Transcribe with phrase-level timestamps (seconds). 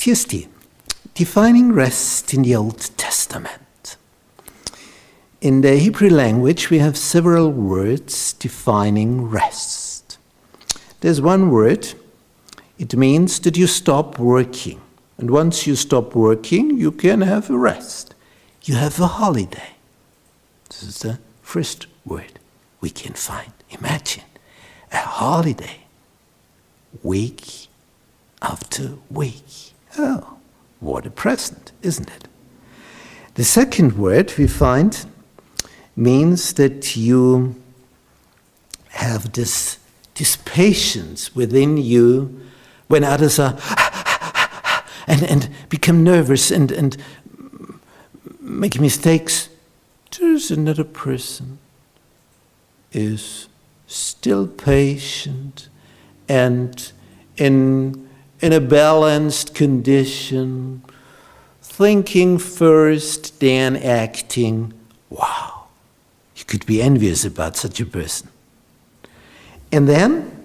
[0.00, 0.48] Tuesday,
[1.14, 3.96] defining rest in the Old Testament.
[5.40, 10.18] In the Hebrew language, we have several words defining rest.
[11.00, 11.94] There's one word,
[12.80, 14.80] it means that you stop working.
[15.18, 18.14] And once you stop working, you can have a rest.
[18.62, 19.72] You have a holiday.
[20.66, 22.40] This is the first word
[22.80, 23.52] we can find.
[23.68, 24.24] Imagine
[24.90, 25.80] a holiday,
[27.02, 27.68] week
[28.40, 29.74] after week.
[29.98, 30.38] Oh,
[30.80, 32.28] what a present, isn't it?
[33.34, 35.04] The second word we find
[35.94, 37.60] means that you
[38.88, 39.78] have this,
[40.14, 42.40] this patience within you
[42.90, 43.56] when others are
[45.06, 46.96] and, and become nervous and, and
[48.40, 49.48] make mistakes.
[50.18, 51.58] There's another person
[52.92, 53.48] is
[53.86, 55.68] still patient
[56.28, 56.92] and
[57.36, 58.08] in
[58.40, 60.82] in a balanced condition,
[61.62, 64.72] thinking first, then acting.
[65.10, 65.66] Wow,
[66.34, 68.30] you could be envious about such a person.
[69.70, 70.42] And then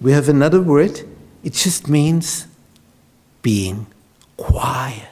[0.00, 1.02] we have another word,
[1.44, 2.46] it just means
[3.42, 3.86] being
[4.38, 5.08] quiet.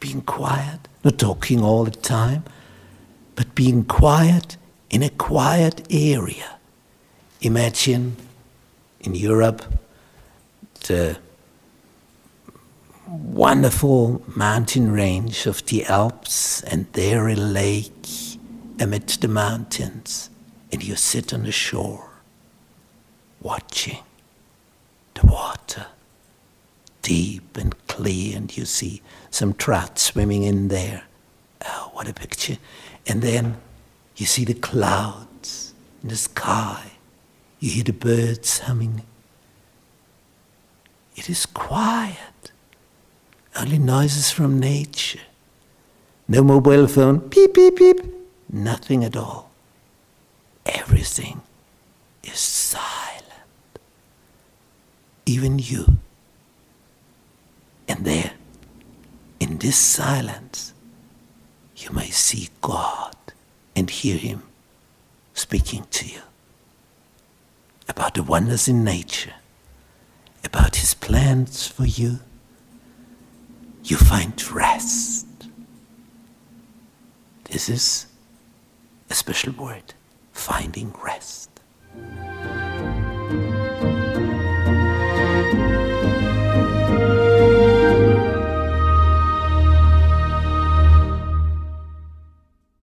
[0.00, 2.42] Being quiet, not talking all the time,
[3.36, 4.56] but being quiet
[4.90, 6.58] in a quiet area.
[7.40, 8.16] Imagine
[9.00, 9.62] in Europe,
[10.88, 11.18] the
[13.08, 18.08] wonderful mountain range of the Alps, and there a lake
[18.80, 20.30] amid the mountains,
[20.72, 22.10] and you sit on the shore
[23.40, 23.98] watching
[25.14, 25.86] the water
[27.02, 31.04] deep and clear, and you see some trout swimming in there.
[31.66, 32.58] Oh, what a picture!
[33.06, 33.56] And then
[34.16, 36.92] you see the clouds in the sky,
[37.58, 39.02] you hear the birds humming
[41.16, 42.52] it is quiet.
[43.54, 45.20] Only noises from nature.
[46.26, 48.00] No mobile phone, beep, beep, beep.
[48.50, 49.50] Nothing at all.
[50.64, 51.42] Everything
[52.24, 52.38] is.
[55.32, 55.84] Even you.
[57.88, 58.32] And there,
[59.40, 60.74] in this silence,
[61.76, 63.16] you may see God
[63.74, 64.42] and hear Him
[65.34, 66.22] speaking to you
[67.88, 69.34] about the wonders in nature
[70.44, 72.18] about His plans for you,
[73.84, 75.26] you find rest.
[77.44, 78.06] This is
[79.10, 79.94] a special word
[80.32, 81.61] finding rest.